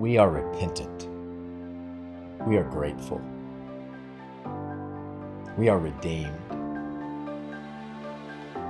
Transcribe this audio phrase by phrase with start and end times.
[0.00, 1.08] We are repentant.
[2.48, 3.20] We are grateful.
[5.58, 6.40] We are redeemed.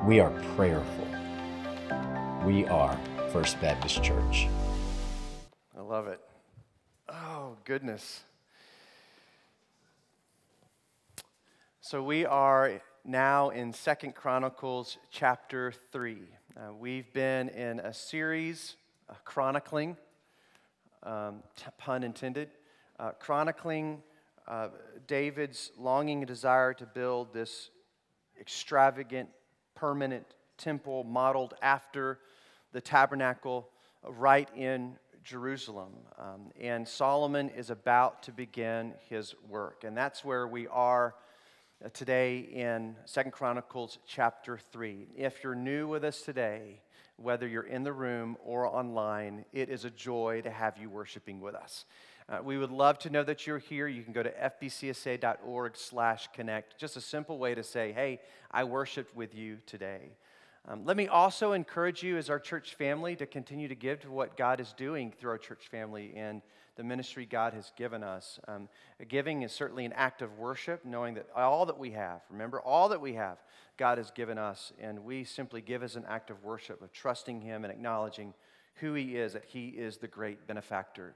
[0.04, 1.06] We are prayerful.
[2.45, 2.98] We are
[3.32, 4.48] First Baptist Church.
[5.79, 6.21] I love it.
[7.08, 8.22] Oh, goodness.
[11.80, 16.22] So we are now in Second Chronicles chapter 3.
[16.56, 18.74] Uh, we've been in a series,
[19.08, 19.96] uh, chronicling,
[21.03, 22.50] um, t- pun intended,
[22.99, 24.03] uh, chronicling
[24.49, 24.68] uh,
[25.07, 27.71] David's longing and desire to build this
[28.41, 29.29] extravagant,
[29.75, 30.27] permanent
[30.58, 32.19] temple modeled after
[32.72, 33.69] the tabernacle
[34.08, 35.92] right in Jerusalem.
[36.19, 39.84] Um, and Solomon is about to begin his work.
[39.84, 41.14] And that's where we are
[41.89, 45.08] today in Second Chronicles chapter 3.
[45.16, 46.83] If you're new with us today,
[47.16, 51.41] whether you're in the room or online, it is a joy to have you worshiping
[51.41, 51.86] with us.
[52.28, 53.88] Uh, we would love to know that you're here.
[53.88, 56.78] You can go to fbcsa.org slash connect.
[56.78, 60.10] Just a simple way to say, hey, I worshiped with you today.
[60.68, 64.10] Um, let me also encourage you as our church family to continue to give to
[64.10, 66.42] what God is doing through our church family and
[66.81, 68.41] the ministry God has given us.
[68.48, 68.67] Um,
[69.06, 72.89] giving is certainly an act of worship, knowing that all that we have, remember, all
[72.89, 73.36] that we have,
[73.77, 77.42] God has given us, and we simply give as an act of worship, of trusting
[77.42, 78.33] Him and acknowledging
[78.77, 81.14] who He is, that He is the great benefactor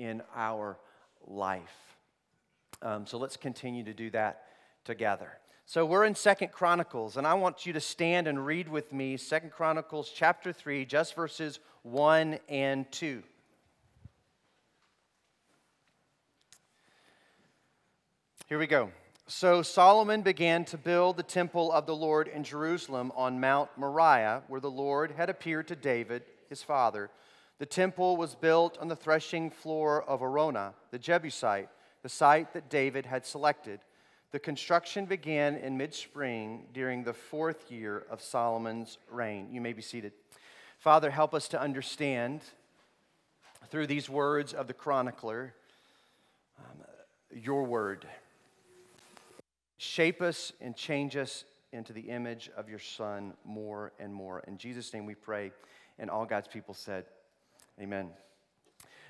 [0.00, 0.78] in our
[1.28, 1.94] life.
[2.82, 4.42] Um, so let's continue to do that
[4.84, 5.28] together.
[5.64, 9.16] So we're in Second Chronicles, and I want you to stand and read with me
[9.16, 13.22] Second Chronicles chapter 3, just verses 1 and 2.
[18.46, 18.90] Here we go.
[19.26, 24.42] So Solomon began to build the temple of the Lord in Jerusalem on Mount Moriah,
[24.48, 27.08] where the Lord had appeared to David, his father.
[27.58, 31.70] The temple was built on the threshing floor of Araunah, the Jebusite,
[32.02, 33.80] the site that David had selected.
[34.30, 39.48] The construction began in mid spring during the fourth year of Solomon's reign.
[39.50, 40.12] You may be seated.
[40.78, 42.42] Father, help us to understand
[43.70, 45.54] through these words of the chronicler
[46.58, 46.84] um,
[47.32, 48.06] your word.
[49.84, 54.42] Shape us and change us into the image of your Son more and more.
[54.48, 55.52] In Jesus' name we pray.
[55.98, 57.04] And all God's people said,
[57.78, 58.08] Amen.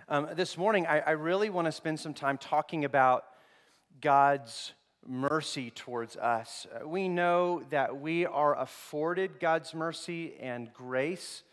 [0.09, 3.25] Um, this morning, I, I really want to spend some time talking about
[4.01, 4.73] God's
[5.07, 6.67] mercy towards us.
[6.75, 11.45] Uh, we know that we are afforded God's mercy and grace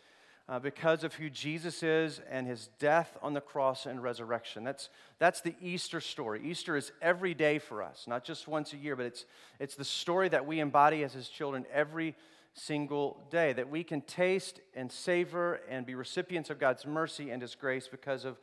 [0.48, 4.64] uh, because of who Jesus is and his death on the cross and resurrection.
[4.64, 4.88] That's,
[5.18, 6.40] that's the Easter story.
[6.44, 9.24] Easter is every day for us, not just once a year, but it's,
[9.60, 12.14] it's the story that we embody as his children every
[12.54, 17.40] single day, that we can taste and savor and be recipients of God's mercy and
[17.40, 18.38] his grace because of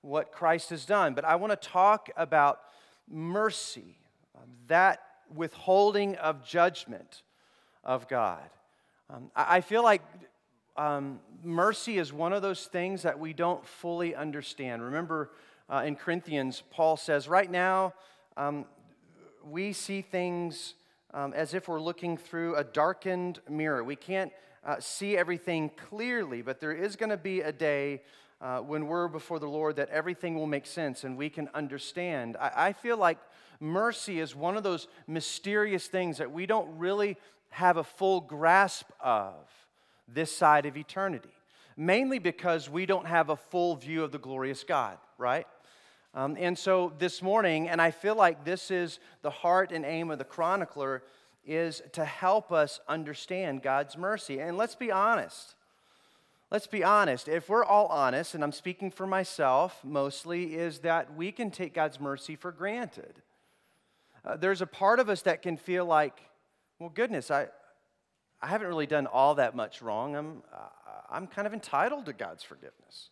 [0.00, 1.14] what Christ has done.
[1.14, 2.60] But I want to talk about
[3.08, 3.98] mercy,
[4.34, 5.00] um, that
[5.32, 7.22] withholding of judgment
[7.84, 8.42] of God.
[9.08, 10.02] Um, I, I feel like
[10.76, 14.82] um, mercy is one of those things that we don't fully understand.
[14.82, 15.30] Remember
[15.68, 17.94] uh, in Corinthians, Paul says, right now,
[18.36, 18.64] um,
[19.44, 20.74] we see things
[21.12, 23.84] um, as if we're looking through a darkened mirror.
[23.84, 24.32] We can't
[24.64, 28.02] uh, see everything clearly, but there is going to be a day
[28.40, 32.36] uh, when we're before the Lord that everything will make sense and we can understand.
[32.40, 33.18] I, I feel like
[33.60, 37.16] mercy is one of those mysterious things that we don't really
[37.50, 39.34] have a full grasp of
[40.14, 41.32] this side of eternity.
[41.76, 45.46] Mainly because we don't have a full view of the glorious God, right?
[46.14, 50.10] Um, and so this morning, and I feel like this is the heart and aim
[50.10, 51.02] of the chronicler,
[51.46, 54.38] is to help us understand God's mercy.
[54.38, 55.54] And let's be honest.
[56.50, 57.28] Let's be honest.
[57.28, 61.72] If we're all honest, and I'm speaking for myself mostly, is that we can take
[61.72, 63.22] God's mercy for granted.
[64.22, 66.20] Uh, there's a part of us that can feel like,
[66.78, 67.48] well, goodness, I,
[68.42, 70.16] I haven't really done all that much wrong.
[70.16, 70.58] I'm, uh,
[71.08, 73.10] I'm kind of entitled to God's forgiveness.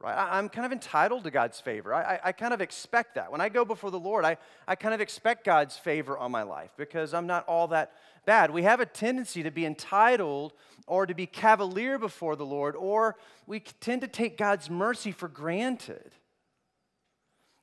[0.00, 0.14] Right?
[0.14, 1.94] I, am kind of entitled to God's favor.
[1.94, 3.32] I, I, I, kind of expect that.
[3.32, 4.36] When I go before the Lord, I,
[4.68, 7.92] I kind of expect God's favor on my life because I'm not all that
[8.26, 8.50] bad.
[8.50, 10.52] We have a tendency to be entitled
[10.86, 13.16] or to be cavalier before the Lord, or
[13.46, 16.12] we tend to take God's mercy for granted.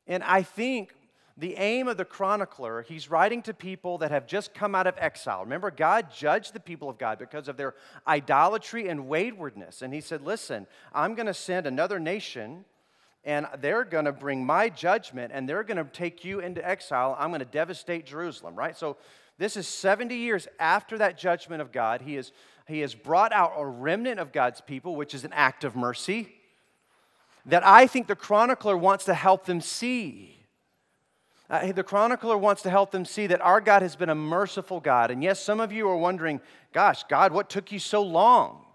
[0.08, 0.94] And I think
[1.36, 4.96] the aim of the chronicler, he's writing to people that have just come out of
[5.00, 5.44] exile.
[5.44, 7.74] Remember, God judged the people of God because of their
[8.08, 9.82] idolatry and waywardness.
[9.82, 12.66] And he said, Listen, I'm going to send another nation,
[13.24, 17.16] and they're going to bring my judgment, and they're going to take you into exile.
[17.20, 18.78] I'm going to devastate Jerusalem, right?
[18.78, 18.98] So,
[19.40, 22.02] this is 70 years after that judgment of God.
[22.02, 22.32] He, is,
[22.68, 26.36] he has brought out a remnant of God's people, which is an act of mercy.
[27.48, 30.43] that I think the chronicler wants to help them see.
[31.54, 34.80] Uh, the chronicler wants to help them see that our God has been a merciful
[34.80, 35.12] God.
[35.12, 36.42] And yes, some of you are wondering,
[36.74, 38.66] gosh, God, what took you so long?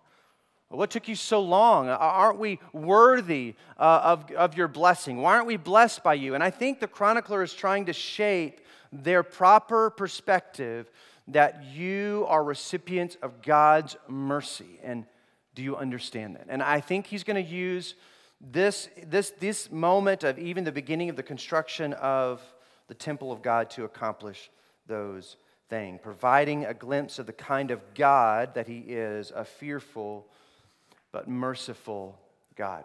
[0.68, 1.88] What took you so long?
[1.88, 5.16] Aren't we worthy uh, of, of your blessing?
[5.16, 6.36] Why aren't we blessed by you?
[6.36, 8.60] And I think the chronicler is trying to shape
[8.92, 10.88] their proper perspective
[11.26, 14.78] that you are recipients of God's mercy.
[14.84, 15.04] And
[15.56, 16.46] do you understand that?
[16.48, 17.96] And I think he's going to use
[18.40, 22.40] this, this, this moment of even the beginning of the construction of
[22.88, 24.50] the temple of God to accomplish
[24.86, 25.36] those
[25.68, 30.26] things, providing a glimpse of the kind of God that he is, a fearful
[31.12, 32.18] but merciful
[32.56, 32.84] God.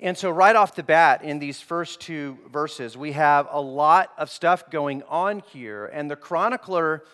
[0.00, 4.12] And so, right off the bat, in these first two verses, we have a lot
[4.18, 5.86] of stuff going on here.
[5.86, 7.04] And the chronicler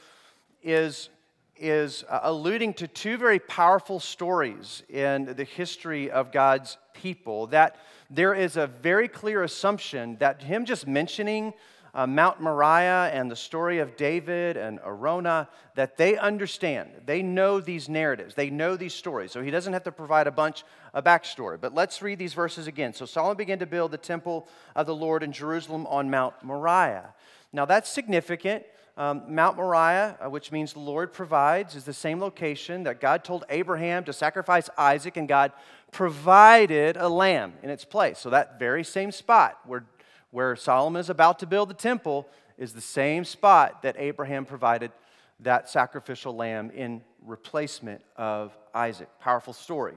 [0.63, 1.11] is,
[1.61, 7.47] is uh, alluding to two very powerful stories in the history of God's people.
[7.49, 7.77] That
[8.09, 11.53] there is a very clear assumption that him just mentioning
[11.95, 16.91] uh, Mount Moriah and the story of David and Araunah, that they understand.
[17.05, 19.33] They know these narratives, they know these stories.
[19.33, 20.65] So he doesn't have to provide a bunch
[20.95, 21.61] of backstory.
[21.61, 22.95] But let's read these verses again.
[22.95, 27.15] So Solomon began to build the temple of the Lord in Jerusalem on Mount Moriah.
[27.53, 28.65] Now that's significant.
[29.01, 33.25] Um, Mount Moriah, uh, which means the Lord provides, is the same location that God
[33.25, 35.53] told Abraham to sacrifice Isaac, and God
[35.91, 38.19] provided a lamb in its place.
[38.19, 39.87] So, that very same spot where
[40.33, 44.93] where Solomon is about to build the temple is the same spot that Abraham provided
[45.41, 49.09] that sacrificial lamb in replacement of Isaac.
[49.19, 49.95] Powerful story.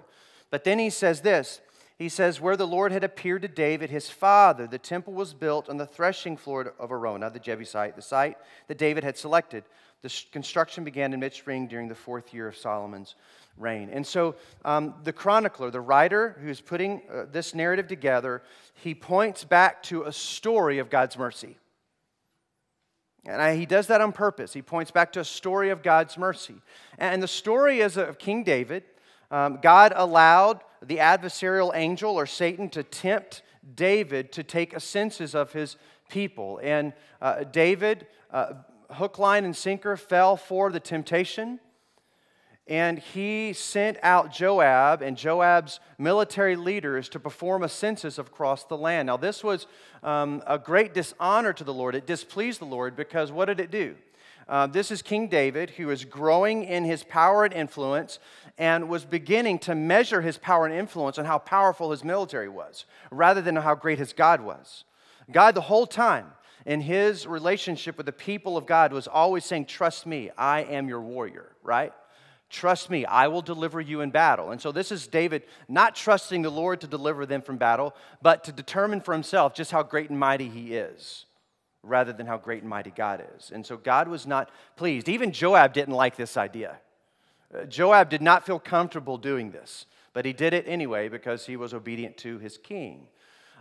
[0.49, 1.59] But then he says this
[2.03, 5.69] he says, Where the Lord had appeared to David, his father, the temple was built
[5.69, 9.63] on the threshing floor of Araunah, the Jebusite, the site that David had selected.
[10.01, 13.15] The construction began in mid spring during the fourth year of Solomon's
[13.57, 13.89] reign.
[13.89, 14.35] And so
[14.65, 20.03] um, the chronicler, the writer who's putting uh, this narrative together, he points back to
[20.03, 21.57] a story of God's mercy.
[23.25, 24.51] And I, he does that on purpose.
[24.51, 26.55] He points back to a story of God's mercy.
[26.97, 28.83] And the story is of King David.
[29.33, 33.41] Um, God allowed the adversarial angel or Satan to tempt
[33.73, 35.75] David to take a census of his
[36.07, 36.59] people.
[36.61, 38.53] And uh, David, uh,
[38.91, 41.59] hook, line, and sinker, fell for the temptation
[42.67, 48.77] and he sent out Joab and Joab's military leaders to perform a census across the
[48.77, 49.07] land.
[49.07, 49.67] Now, this was
[50.01, 51.93] um, a great dishonor to the Lord.
[51.93, 53.95] It displeased the Lord because what did it do?
[54.47, 58.19] Uh, this is King David, who is growing in his power and influence
[58.57, 62.85] and was beginning to measure his power and influence on how powerful his military was,
[63.11, 64.83] rather than how great his God was.
[65.31, 66.27] God, the whole time,
[66.65, 70.87] in his relationship with the people of God, was always saying, Trust me, I am
[70.87, 71.93] your warrior, right?
[72.49, 74.51] Trust me, I will deliver you in battle.
[74.51, 78.43] And so this is David not trusting the Lord to deliver them from battle, but
[78.43, 81.25] to determine for himself just how great and mighty he is,
[81.83, 83.51] rather than how great and mighty God is.
[83.53, 85.09] And so God was not pleased.
[85.09, 86.77] Even Joab didn't like this idea.
[87.53, 91.57] Uh, Joab did not feel comfortable doing this, but he did it anyway because he
[91.57, 93.07] was obedient to his king.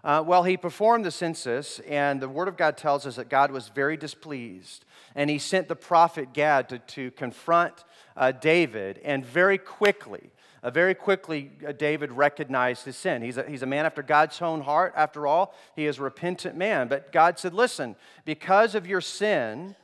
[0.04, 3.52] Uh, well, he performed the census, and the Word of God tells us that God
[3.52, 4.84] was very displeased.
[5.14, 7.84] And he sent the prophet Gad to, to confront
[8.16, 10.30] uh, David, and very quickly,
[10.62, 13.20] uh, very quickly, uh, David recognized his sin.
[13.22, 15.54] He's a, he's a man after God's own heart, after all.
[15.74, 16.86] He is a repentant man.
[16.86, 19.74] But God said, Listen, because of your sin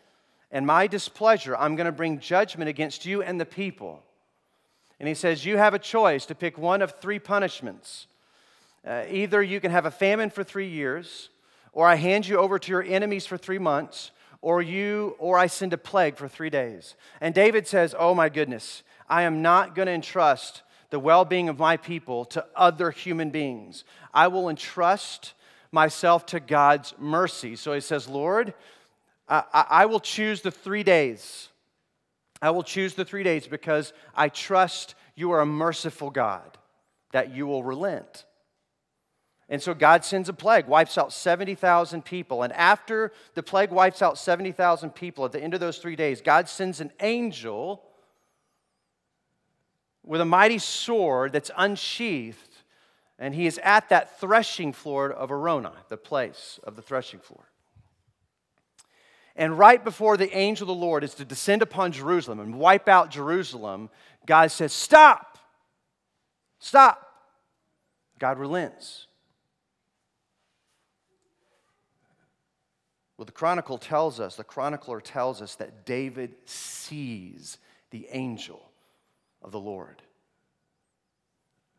[0.53, 4.05] and my displeasure, I'm going to bring judgment against you and the people.
[5.01, 8.07] And he says, You have a choice to pick one of three punishments.
[8.87, 11.31] Uh, either you can have a famine for three years,
[11.73, 15.49] or I hand you over to your enemies for three months, or you or I
[15.49, 16.95] send a plague for 3 days.
[17.21, 21.59] And David says, "Oh my goodness, I am not going to entrust the well-being of
[21.59, 23.85] my people to other human beings.
[24.13, 25.35] I will entrust
[25.71, 28.55] myself to God's mercy." So he says, "Lord,
[29.29, 31.49] I, I will choose the 3 days.
[32.41, 36.57] I will choose the 3 days because I trust you are a merciful God
[37.13, 38.25] that you will relent."
[39.51, 42.43] And so God sends a plague, wipes out 70,000 people.
[42.43, 46.21] And after the plague wipes out 70,000 people, at the end of those three days,
[46.21, 47.83] God sends an angel
[50.09, 52.39] with a mighty sword that's unsheathed.
[53.19, 57.45] And he is at that threshing floor of Araunah, the place of the threshing floor.
[59.37, 62.89] And right before the angel of the Lord is to descend upon Jerusalem and wipe
[62.89, 63.91] out Jerusalem,
[64.27, 65.39] God says, Stop!
[66.59, 67.05] Stop!
[68.19, 69.07] God relents.
[73.17, 77.59] Well, the chronicle tells us, the chronicler tells us that David sees
[77.91, 78.68] the angel
[79.43, 80.03] of the Lord.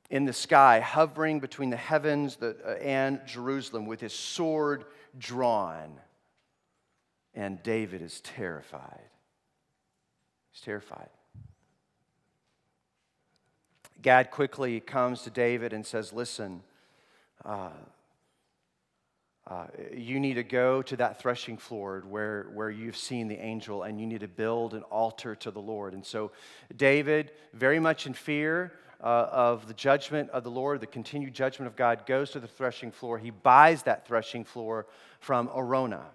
[0.09, 2.37] in the sky, hovering between the heavens
[2.81, 4.85] and Jerusalem with his sword
[5.17, 5.99] drawn.
[7.35, 9.09] And David is terrified.
[10.51, 11.09] He's terrified.
[14.01, 16.63] Gad quickly comes to David and says, Listen,
[17.45, 17.69] uh,
[19.49, 23.81] uh, you need to go to that threshing floor where, where you've seen the angel
[23.81, 25.93] and you need to build an altar to the Lord.
[25.93, 26.31] And so,
[26.75, 31.65] David, very much in fear uh, of the judgment of the Lord, the continued judgment
[31.65, 33.17] of God, goes to the threshing floor.
[33.17, 34.85] He buys that threshing floor
[35.19, 36.05] from Araunah.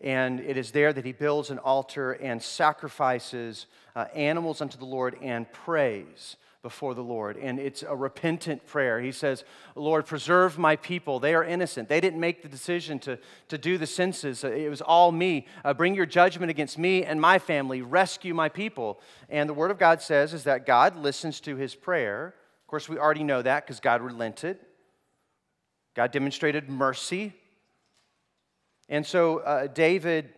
[0.00, 4.86] And it is there that he builds an altar and sacrifices uh, animals unto the
[4.86, 7.36] Lord and prays before the Lord.
[7.36, 9.00] And it's a repentant prayer.
[9.00, 11.18] He says, Lord, preserve my people.
[11.18, 11.88] They are innocent.
[11.88, 15.46] They didn't make the decision to, to do the census, it was all me.
[15.64, 17.82] Uh, bring your judgment against me and my family.
[17.82, 19.00] Rescue my people.
[19.28, 22.34] And the Word of God says is that God listens to his prayer.
[22.62, 24.58] Of course, we already know that because God relented,
[25.94, 27.34] God demonstrated mercy.
[28.88, 30.30] And so, uh, David,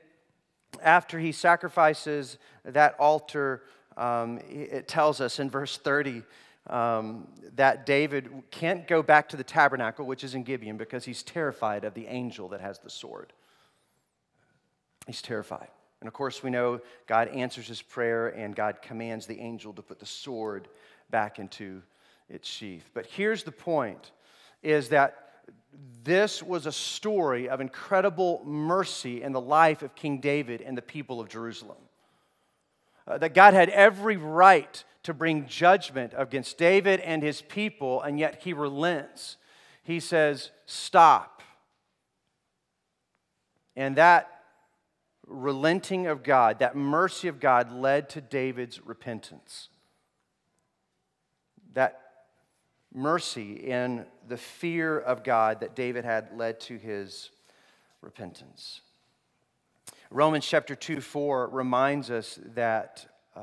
[0.82, 3.62] after he sacrifices that altar,
[3.96, 6.22] um, it tells us in verse 30
[6.68, 11.22] um, that David can't go back to the tabernacle, which is in Gibeon, because he's
[11.22, 13.32] terrified of the angel that has the sword.
[15.06, 15.68] He's terrified.
[16.00, 19.82] And of course, we know God answers his prayer and God commands the angel to
[19.82, 20.68] put the sword
[21.10, 21.82] back into
[22.28, 22.88] its sheath.
[22.94, 24.10] But here's the point
[24.62, 25.20] is that
[26.02, 30.82] this was a story of incredible mercy in the life of King David and the
[30.82, 31.78] people of Jerusalem
[33.06, 38.18] uh, that God had every right to bring judgment against David and his people, and
[38.18, 39.36] yet he relents.
[39.82, 41.42] He says, Stop.
[43.76, 44.30] And that
[45.26, 49.68] relenting of God, that mercy of God, led to David's repentance.
[51.74, 52.00] That
[52.92, 57.30] mercy and the fear of God that David had led to his
[58.00, 58.80] repentance.
[60.14, 63.04] Romans chapter 2 4 reminds us that
[63.34, 63.40] uh,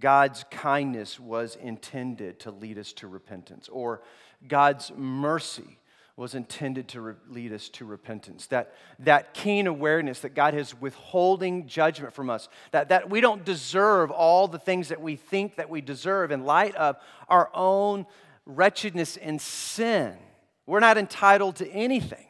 [0.00, 4.00] God's kindness was intended to lead us to repentance, or
[4.48, 5.78] God's mercy
[6.16, 8.46] was intended to re- lead us to repentance.
[8.46, 13.44] That, that keen awareness that God is withholding judgment from us, that, that we don't
[13.44, 16.96] deserve all the things that we think that we deserve in light of
[17.28, 18.06] our own
[18.46, 20.16] wretchedness and sin.
[20.64, 22.24] We're not entitled to anything.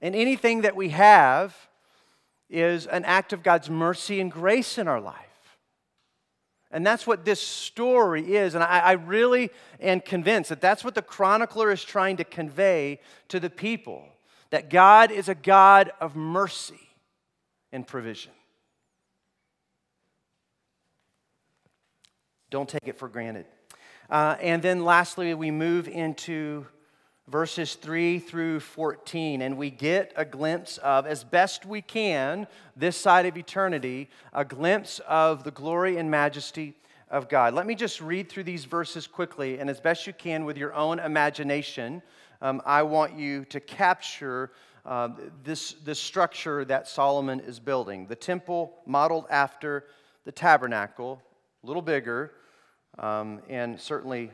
[0.00, 1.56] And anything that we have
[2.48, 5.16] is an act of God's mercy and grace in our life.
[6.70, 8.54] And that's what this story is.
[8.54, 13.00] And I, I, really am convinced that that's what the chronicler is trying to convey
[13.28, 14.04] to the people
[14.50, 16.88] that God is a God of mercy
[17.72, 18.32] and provision.
[22.50, 23.46] Don't take it for granted.
[24.08, 26.66] Uh, and then lastly, we move into
[27.30, 32.96] verses 3 through 14, and we get a glimpse of, as best we can, this
[32.96, 36.74] side of eternity, a glimpse of the glory and majesty
[37.08, 37.54] of God.
[37.54, 40.74] Let me just read through these verses quickly, and as best you can with your
[40.74, 42.02] own imagination,
[42.42, 44.50] um, I want you to capture
[44.84, 45.10] uh,
[45.44, 48.06] this, this structure that Solomon is building.
[48.06, 49.84] The temple modeled after
[50.24, 51.22] the tabernacle,
[51.62, 52.32] a little bigger,
[52.98, 54.32] um, and certainly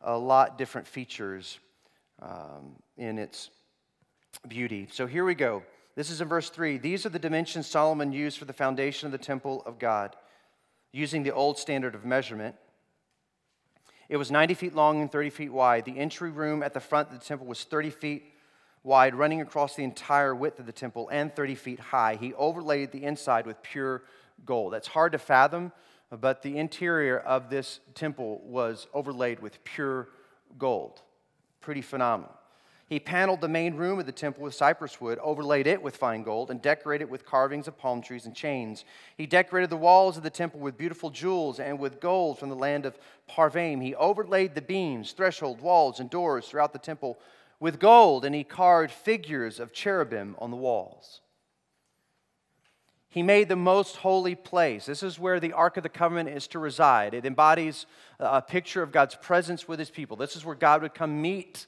[0.00, 1.58] a lot different features
[2.20, 3.50] um, in its
[4.48, 4.88] beauty.
[4.90, 5.62] So here we go.
[5.94, 6.78] This is in verse 3.
[6.78, 10.14] These are the dimensions Solomon used for the foundation of the temple of God,
[10.92, 12.54] using the old standard of measurement.
[14.08, 15.84] It was 90 feet long and 30 feet wide.
[15.84, 18.24] The entry room at the front of the temple was 30 feet
[18.82, 22.16] wide, running across the entire width of the temple, and 30 feet high.
[22.20, 24.02] He overlaid the inside with pure
[24.44, 24.74] gold.
[24.74, 25.72] That's hard to fathom,
[26.10, 30.08] but the interior of this temple was overlaid with pure
[30.56, 31.02] gold.
[31.60, 32.34] Pretty phenomenal.
[32.88, 36.22] He paneled the main room of the temple with cypress wood, overlaid it with fine
[36.22, 38.84] gold, and decorated it with carvings of palm trees and chains.
[39.16, 42.54] He decorated the walls of the temple with beautiful jewels and with gold from the
[42.54, 42.96] land of
[43.28, 43.82] Parvaim.
[43.82, 47.18] He overlaid the beams, threshold, walls, and doors throughout the temple
[47.58, 51.22] with gold, and he carved figures of cherubim on the walls.
[53.16, 54.84] He made the most holy place.
[54.84, 57.14] This is where the Ark of the Covenant is to reside.
[57.14, 57.86] It embodies
[58.20, 60.18] a picture of God's presence with his people.
[60.18, 61.64] This is where God would come meet.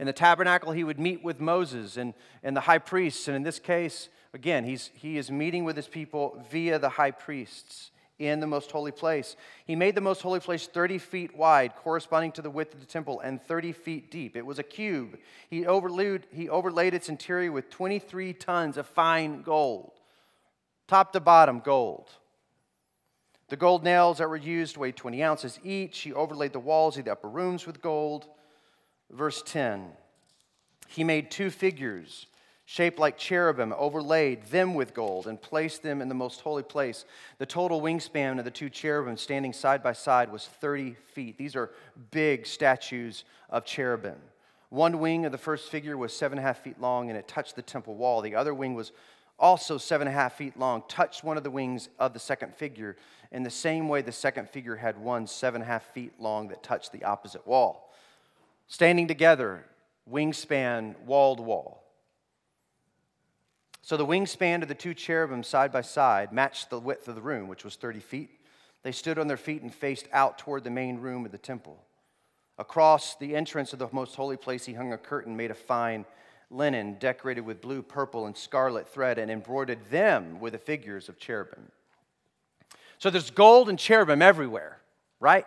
[0.00, 3.28] In the tabernacle, he would meet with Moses and, and the high priests.
[3.28, 7.12] And in this case, again, he's, he is meeting with his people via the high
[7.12, 9.36] priests in the most holy place.
[9.66, 12.86] He made the most holy place 30 feet wide, corresponding to the width of the
[12.86, 14.36] temple, and 30 feet deep.
[14.36, 15.16] It was a cube.
[15.48, 19.92] He overlaid, he overlaid its interior with 23 tons of fine gold
[20.88, 22.10] top to bottom, gold.
[23.48, 26.00] The gold nails that were used weighed 20 ounces each.
[26.00, 28.26] He overlaid the walls of the upper rooms with gold.
[29.10, 29.92] Verse 10
[30.88, 32.26] He made two figures
[32.70, 37.06] shaped like cherubim, overlaid them with gold, and placed them in the most holy place.
[37.38, 41.38] The total wingspan of the two cherubim standing side by side was 30 feet.
[41.38, 41.70] These are
[42.10, 44.18] big statues of cherubim.
[44.68, 47.26] One wing of the first figure was seven and a half feet long, and it
[47.26, 48.20] touched the temple wall.
[48.20, 48.92] The other wing was
[49.38, 52.54] also seven and a half feet long, touched one of the wings of the second
[52.54, 52.96] figure.
[53.30, 56.48] In the same way, the second figure had one seven and a half feet long
[56.48, 57.92] that touched the opposite wall.
[58.66, 59.64] Standing together,
[60.10, 61.84] wingspan, walled wall.
[63.82, 67.22] So the wingspan of the two cherubim side by side matched the width of the
[67.22, 68.30] room, which was 30 feet.
[68.82, 71.82] They stood on their feet and faced out toward the main room of the temple.
[72.58, 76.04] Across the entrance of the most holy place, he hung a curtain made of fine
[76.50, 81.18] linen, decorated with blue, purple, and scarlet thread, and embroidered them with the figures of
[81.18, 81.70] cherubim.
[82.98, 84.78] So there's gold and cherubim everywhere,
[85.20, 85.46] right?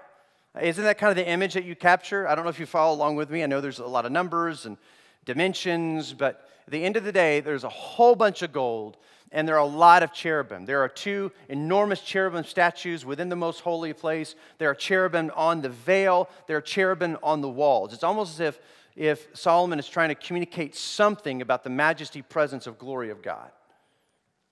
[0.59, 2.27] Isn't that kind of the image that you capture?
[2.27, 3.43] I don't know if you follow along with me.
[3.43, 4.77] I know there's a lot of numbers and
[5.25, 8.97] dimensions, but at the end of the day, there's a whole bunch of gold
[9.31, 10.65] and there are a lot of cherubim.
[10.65, 14.35] There are two enormous cherubim statues within the most holy place.
[14.57, 16.29] There are cherubim on the veil.
[16.47, 17.93] There are cherubim on the walls.
[17.93, 18.59] It's almost as if,
[19.01, 23.49] if Solomon is trying to communicate something about the majesty, presence, of glory of God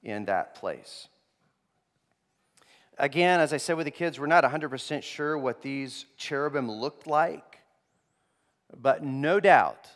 [0.02, 1.08] in that place.
[2.98, 7.06] Again, as I said with the kids, we're not 100% sure what these cherubim looked
[7.06, 7.60] like,
[8.76, 9.88] but no doubt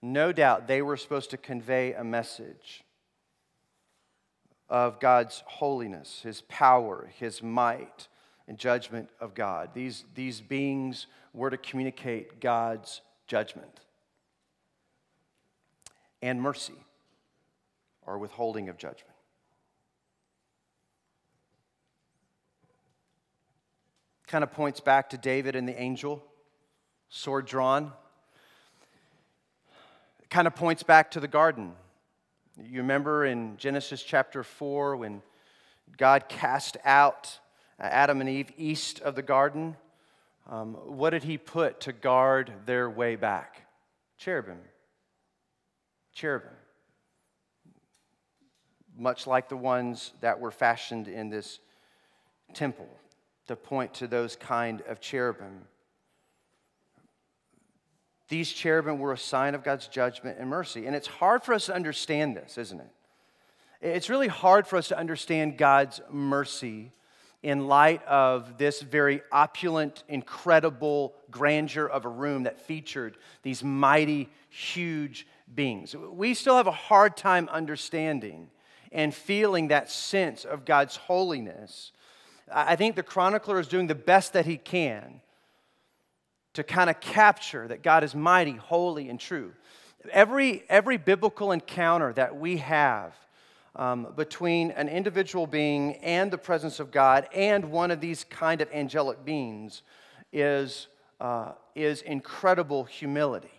[0.00, 2.84] no doubt they were supposed to convey a message
[4.68, 8.06] of God's holiness, His power, His might,
[8.46, 9.70] and judgment of God.
[9.74, 13.80] These, these beings were to communicate God's judgment
[16.22, 16.74] and mercy
[18.06, 19.14] or withholding of judgment.
[24.26, 26.22] Kind of points back to David and the angel,
[27.08, 27.92] sword drawn
[30.30, 31.72] kind of points back to the garden.
[32.62, 35.22] You remember in Genesis chapter 4 when
[35.96, 37.38] God cast out
[37.80, 39.76] Adam and Eve east of the garden?
[40.48, 43.62] Um, what did he put to guard their way back?
[44.18, 44.58] Cherubim.
[46.18, 46.50] Cherubim.
[48.96, 51.60] Much like the ones that were fashioned in this
[52.54, 52.88] temple
[53.46, 55.60] to point to those kind of cherubim.
[58.28, 60.86] These cherubim were a sign of God's judgment and mercy.
[60.86, 62.90] And it's hard for us to understand this, isn't it?
[63.80, 66.90] It's really hard for us to understand God's mercy
[67.44, 74.28] in light of this very opulent, incredible grandeur of a room that featured these mighty,
[74.48, 75.94] huge beings.
[75.96, 78.50] We still have a hard time understanding
[78.92, 81.92] and feeling that sense of God's holiness.
[82.50, 85.20] I think the chronicler is doing the best that he can
[86.54, 89.52] to kind of capture that God is mighty, holy, and true.
[90.10, 93.14] Every, every biblical encounter that we have
[93.76, 98.60] um, between an individual being and the presence of God and one of these kind
[98.60, 99.82] of angelic beings
[100.32, 100.88] is,
[101.20, 103.57] uh, is incredible humility.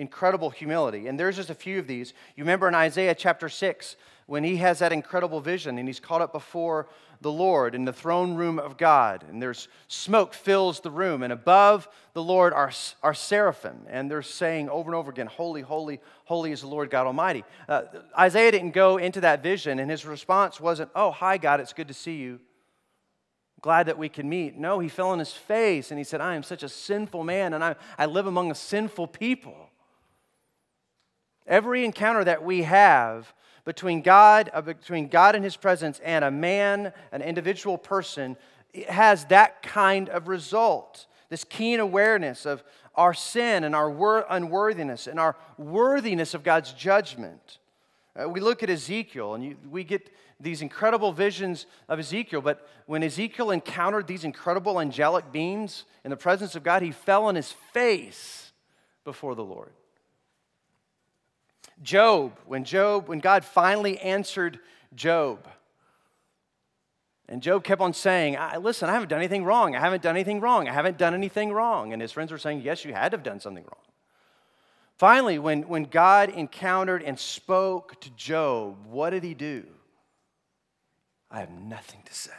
[0.00, 1.06] Incredible humility.
[1.06, 2.14] And there's just a few of these.
[2.34, 6.22] You remember in Isaiah chapter 6 when he has that incredible vision and he's caught
[6.22, 6.88] up before
[7.20, 11.32] the Lord in the throne room of God, and there's smoke fills the room, and
[11.32, 16.00] above the Lord are, are seraphim, and they're saying over and over again, Holy, holy,
[16.24, 17.44] holy is the Lord God Almighty.
[17.68, 17.82] Uh,
[18.18, 21.88] Isaiah didn't go into that vision, and his response wasn't, Oh, hi, God, it's good
[21.88, 22.40] to see you.
[23.60, 24.56] Glad that we can meet.
[24.56, 27.52] No, he fell on his face and he said, I am such a sinful man,
[27.52, 29.69] and I, I live among a sinful people.
[31.50, 33.34] Every encounter that we have
[33.64, 38.36] between God, uh, between God and His presence and a man, an individual person,
[38.88, 41.06] has that kind of result.
[41.28, 42.62] This keen awareness of
[42.94, 47.58] our sin and our unworthiness and our worthiness of God's judgment.
[48.20, 52.66] Uh, we look at Ezekiel and you, we get these incredible visions of Ezekiel, but
[52.86, 57.34] when Ezekiel encountered these incredible angelic beings in the presence of God, he fell on
[57.34, 58.52] his face
[59.04, 59.72] before the Lord.
[61.82, 64.58] Job, when Job, when God finally answered
[64.94, 65.46] Job,
[67.28, 69.76] and Job kept on saying, I, Listen, I haven't done anything wrong.
[69.76, 70.68] I haven't done anything wrong.
[70.68, 71.92] I haven't done anything wrong.
[71.92, 73.84] And his friends were saying, Yes, you had to have done something wrong.
[74.96, 79.64] Finally, when, when God encountered and spoke to Job, what did he do?
[81.30, 82.32] I have nothing to say.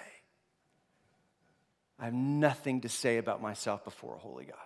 [1.97, 4.57] I have nothing to say about myself before a holy God.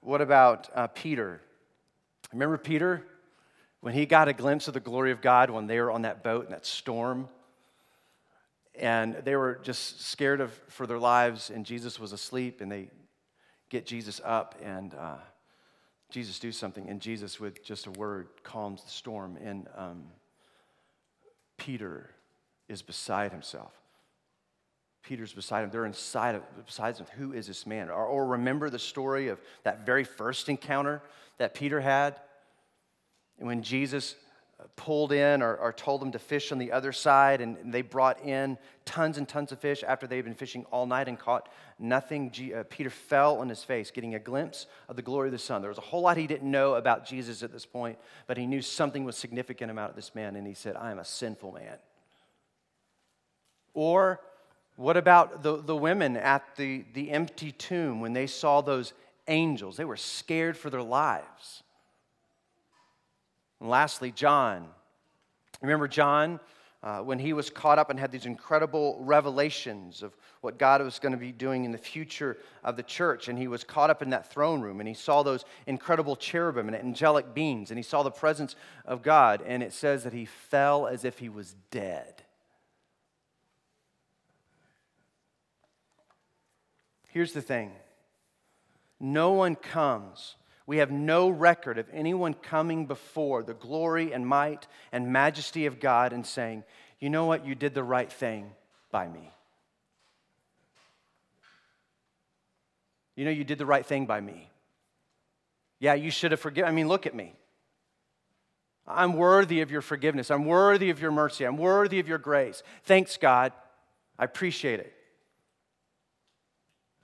[0.00, 1.40] What about uh, Peter?
[2.32, 3.04] Remember Peter?
[3.80, 6.22] When he got a glimpse of the glory of God when they were on that
[6.22, 7.28] boat in that storm?
[8.80, 12.88] and they were just scared of for their lives, and Jesus was asleep, and they
[13.68, 15.16] get Jesus up, and uh,
[16.08, 20.04] Jesus do something, and Jesus, with just a word, calms the storm, and um,
[21.58, 22.10] Peter
[22.68, 23.79] is beside himself.
[25.02, 25.70] Peter's beside him.
[25.70, 27.06] They're inside of, beside him.
[27.16, 27.88] Who is this man?
[27.90, 31.02] Or, or remember the story of that very first encounter
[31.38, 32.16] that Peter had?
[33.38, 34.16] When Jesus
[34.76, 38.22] pulled in or, or, told them to fish on the other side, and they brought
[38.24, 42.30] in tons and tons of fish after they'd been fishing all night and caught nothing.
[42.30, 45.38] G, uh, Peter fell on his face, getting a glimpse of the glory of the
[45.38, 45.62] Son.
[45.62, 48.46] There was a whole lot he didn't know about Jesus at this point, but he
[48.46, 51.78] knew something was significant about this man, and he said, I am a sinful man.
[53.72, 54.20] Or
[54.76, 58.92] what about the, the women at the, the empty tomb when they saw those
[59.28, 59.76] angels?
[59.76, 61.62] They were scared for their lives.
[63.60, 64.66] And lastly, John.
[65.60, 66.40] Remember John?
[66.82, 70.98] Uh, when he was caught up and had these incredible revelations of what God was
[70.98, 73.28] going to be doing in the future of the church.
[73.28, 76.68] And he was caught up in that throne room and he saw those incredible cherubim
[76.68, 78.56] and angelic beings and he saw the presence
[78.86, 79.42] of God.
[79.46, 82.19] And it says that he fell as if he was dead.
[87.10, 87.72] Here's the thing
[88.98, 90.36] no one comes
[90.70, 95.80] we have no record of anyone coming before the glory and might and majesty of
[95.80, 96.62] God and saying,
[97.00, 97.44] You know what?
[97.44, 98.52] You did the right thing
[98.92, 99.32] by me.
[103.16, 104.48] You know, you did the right thing by me.
[105.80, 106.68] Yeah, you should have forgiven.
[106.68, 107.34] I mean, look at me.
[108.86, 110.30] I'm worthy of your forgiveness.
[110.30, 111.44] I'm worthy of your mercy.
[111.44, 112.62] I'm worthy of your grace.
[112.84, 113.52] Thanks, God.
[114.20, 114.94] I appreciate it.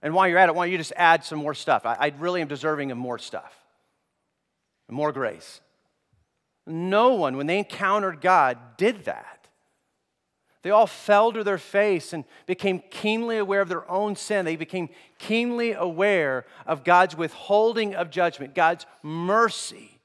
[0.07, 1.85] And while you're at it, why don't you just add some more stuff?
[1.85, 3.53] I, I really am deserving of more stuff,
[4.89, 5.61] more grace.
[6.65, 9.49] No one, when they encountered God, did that.
[10.63, 14.45] They all fell to their face and became keenly aware of their own sin.
[14.45, 19.99] They became keenly aware of God's withholding of judgment, God's mercy.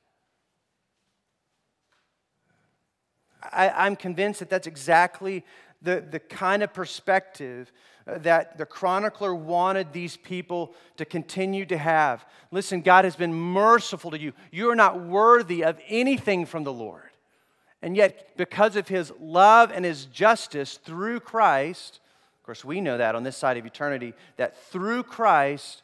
[3.43, 5.45] I, am convinced that that's exactly
[5.79, 7.71] the, the kind of perspective
[8.17, 12.25] that the chronicler wanted these people to continue to have.
[12.51, 14.33] Listen, God has been merciful to you.
[14.51, 17.09] You are not worthy of anything from the Lord.
[17.81, 21.99] And yet, because of his love and his justice through Christ,
[22.39, 25.81] of course, we know that on this side of eternity, that through Christ,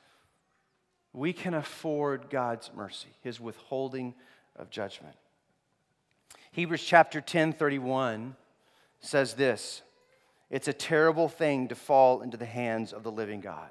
[1.13, 4.13] we can afford God's mercy, his withholding
[4.56, 5.16] of judgment.
[6.52, 8.36] Hebrews chapter 10, 31
[9.00, 9.82] says this
[10.50, 13.70] it's a terrible thing to fall into the hands of the living God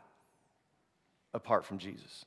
[1.33, 2.25] apart from Jesus.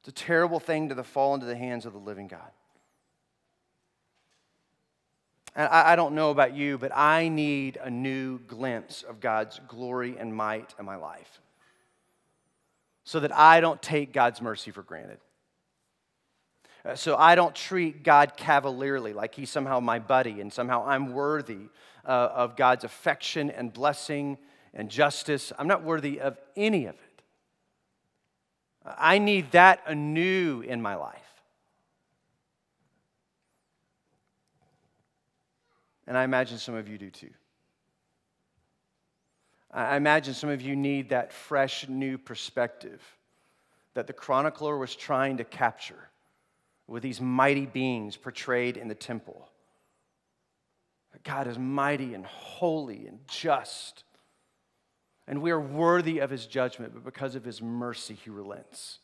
[0.00, 2.50] It's a terrible thing to fall into the hands of the living God.
[5.56, 9.60] And I, I don't know about you, but I need a new glimpse of God's
[9.66, 11.40] glory and might in my life
[13.04, 15.18] so that I don't take God's mercy for granted.
[16.86, 21.12] Uh, so I don't treat God cavalierly, like he's somehow my buddy and somehow I'm
[21.12, 21.68] worthy
[22.04, 24.38] uh, of God's affection and blessing
[24.72, 25.52] and justice.
[25.58, 27.22] I'm not worthy of any of it.
[28.84, 31.18] I need that anew in my life.
[36.06, 37.30] And I imagine some of you do too.
[39.72, 43.02] I imagine some of you need that fresh new perspective
[43.94, 46.08] that the chronicler was trying to capture
[46.86, 49.48] with these mighty beings portrayed in the temple.
[51.24, 54.04] God is mighty and holy and just.
[55.26, 59.00] And we are worthy of his judgment, but because of his mercy, he relents.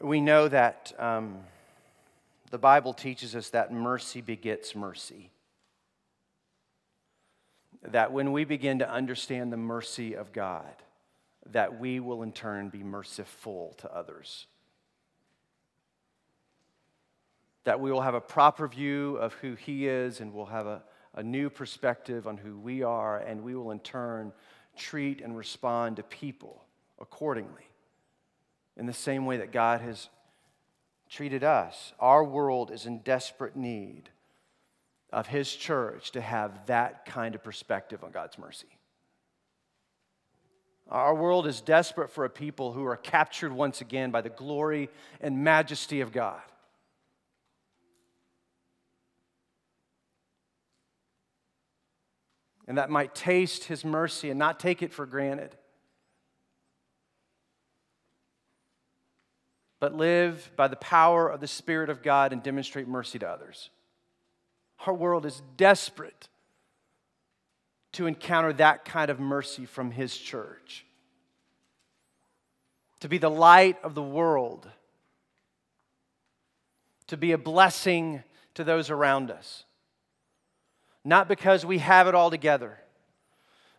[0.00, 1.40] We know that um,
[2.50, 5.30] the Bible teaches us that mercy begets mercy.
[7.82, 10.74] That when we begin to understand the mercy of God,
[11.46, 14.46] that we will in turn be merciful to others
[17.64, 20.82] that we will have a proper view of who He is and we'll have a,
[21.14, 24.32] a new perspective on who we are, and we will in turn
[24.76, 26.64] treat and respond to people
[27.00, 27.68] accordingly
[28.76, 30.08] in the same way that God has
[31.08, 31.92] treated us.
[31.98, 34.08] Our world is in desperate need
[35.12, 38.68] of His church to have that kind of perspective on God's mercy.
[40.90, 44.90] Our world is desperate for a people who are captured once again by the glory
[45.20, 46.40] and majesty of God.
[52.68, 55.56] and that might taste his mercy and not take it for granted.
[59.80, 63.70] but live by the power of the Spirit of God and demonstrate mercy to others.
[64.86, 66.28] Our world is desperate
[67.92, 70.84] to encounter that kind of mercy from His church.
[73.00, 74.68] To be the light of the world,
[77.06, 78.22] to be a blessing
[78.54, 79.64] to those around us.
[81.04, 82.78] Not because we have it all together,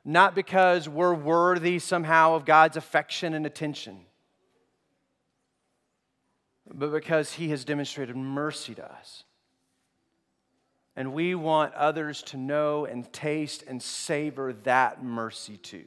[0.04, 4.00] not because we're worthy somehow of God's affection and attention,
[6.74, 9.24] but because He has demonstrated mercy to us.
[10.96, 15.86] And we want others to know and taste and savor that mercy too.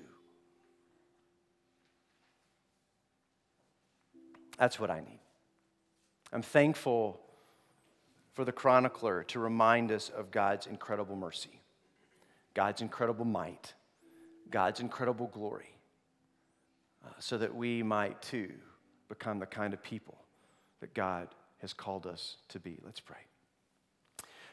[4.59, 5.21] That's what I need.
[6.33, 7.21] I'm thankful
[8.33, 11.61] for the chronicler to remind us of God's incredible mercy,
[12.55, 13.75] God's incredible might,
[14.51, 15.77] God's incredible glory,
[17.05, 18.53] uh, so that we might too
[19.09, 20.17] become the kind of people
[20.81, 22.79] that God has called us to be.
[22.85, 23.19] Let's pray.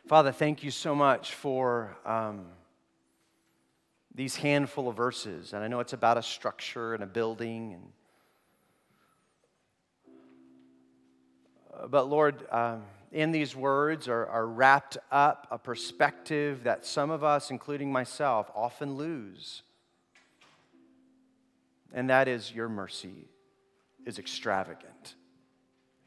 [0.07, 2.45] Father, thank you so much for um,
[4.13, 5.53] these handful of verses.
[5.53, 7.73] And I know it's about a structure and a building.
[11.73, 17.11] And, but Lord, um, in these words are, are wrapped up a perspective that some
[17.11, 19.61] of us, including myself, often lose.
[21.93, 23.27] And that is your mercy
[24.05, 25.15] is extravagant.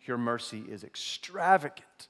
[0.05, 2.09] Your mercy is extravagant.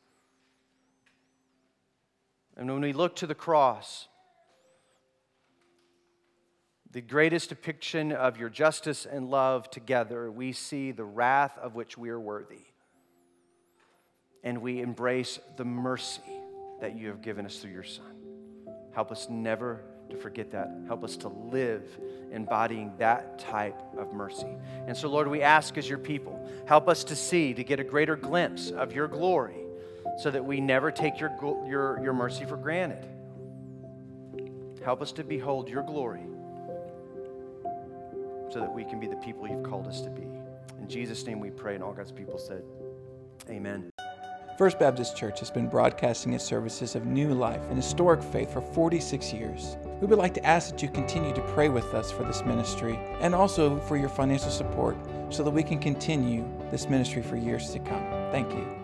[2.56, 4.08] And when we look to the cross,
[6.92, 11.98] the greatest depiction of your justice and love together, we see the wrath of which
[11.98, 12.66] we are worthy.
[14.44, 16.22] And we embrace the mercy
[16.80, 18.14] that you have given us through your Son.
[18.92, 20.70] Help us never to forget that.
[20.86, 21.82] Help us to live
[22.30, 24.54] embodying that type of mercy.
[24.86, 27.84] And so, Lord, we ask as your people, help us to see, to get a
[27.84, 29.63] greater glimpse of your glory
[30.18, 31.30] so that we never take your,
[31.66, 33.06] your, your mercy for granted.
[34.84, 36.22] Help us to behold your glory
[38.50, 40.22] so that we can be the people you've called us to be.
[40.78, 42.62] In Jesus' name we pray, and all God's people said,
[43.48, 43.90] Amen.
[44.56, 48.60] First Baptist Church has been broadcasting its services of new life and historic faith for
[48.60, 49.76] 46 years.
[50.00, 52.96] We would like to ask that you continue to pray with us for this ministry
[53.20, 54.96] and also for your financial support
[55.30, 58.04] so that we can continue this ministry for years to come.
[58.30, 58.74] Thank you.